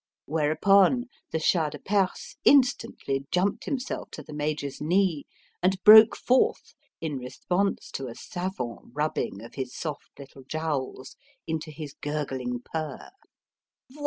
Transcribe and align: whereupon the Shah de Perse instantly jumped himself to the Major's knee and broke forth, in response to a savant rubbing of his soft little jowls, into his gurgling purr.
whereupon 0.25 1.05
the 1.29 1.37
Shah 1.37 1.69
de 1.69 1.77
Perse 1.77 2.35
instantly 2.43 3.27
jumped 3.31 3.65
himself 3.65 4.09
to 4.09 4.23
the 4.23 4.33
Major's 4.33 4.81
knee 4.81 5.27
and 5.61 5.77
broke 5.83 6.15
forth, 6.17 6.73
in 7.01 7.19
response 7.19 7.91
to 7.91 8.07
a 8.07 8.15
savant 8.15 8.89
rubbing 8.95 9.43
of 9.43 9.53
his 9.53 9.75
soft 9.77 10.09
little 10.17 10.41
jowls, 10.41 11.17
into 11.45 11.69
his 11.69 11.93
gurgling 11.93 12.63
purr. 12.65 13.11